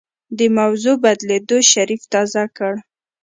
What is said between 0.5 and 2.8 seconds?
موضوع بدلېدو شريف تازه کړ.